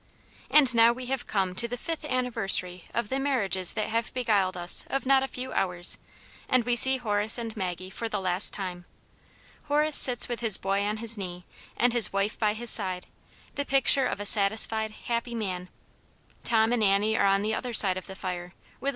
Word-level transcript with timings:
And 0.49 0.73
now 0.73 0.91
we 0.91 1.05
have 1.05 1.27
come 1.27 1.53
to 1.53 1.67
the 1.67 1.77
fifth 1.77 2.03
anniversary 2.05 2.85
of 2.91 3.09
the 3.09 3.19
marriages 3.19 3.73
that 3.73 3.89
have 3.89 4.11
beguiled 4.15 4.57
us 4.57 4.83
of 4.87 5.05
not 5.05 5.21
a 5.21 5.27
few 5.27 5.53
hours, 5.53 5.99
and 6.49 6.63
we 6.63 6.75
see 6.75 6.97
Horace 6.97 7.37
and 7.37 7.55
Maggie 7.55 7.91
for 7.91 8.09
the 8.09 8.19
last 8.19 8.51
time. 8.51 8.85
Horace 9.65 9.95
sits 9.95 10.27
with 10.27 10.39
his 10.39 10.57
boy 10.57 10.81
on 10.85 10.97
his 10.97 11.19
knee, 11.19 11.45
and 11.77 11.93
his 11.93 12.11
wife 12.11 12.39
by 12.39 12.53
his 12.53 12.71
side, 12.71 13.05
the 13.53 13.63
picture 13.63 14.07
of 14.07 14.19
a 14.19 14.25
satisfied, 14.25 14.89
happy 15.05 15.35
man. 15.35 15.69
'Tom 16.43 16.71
and 16.73 16.83
Annie 16.83 17.15
are 17.15 17.27
on 17.27 17.41
the 17.41 17.53
other 17.53 17.71
side 17.71 17.95
of 17.99 18.07
the 18.07 18.15
fire, 18.15 18.55
with 18.79 18.89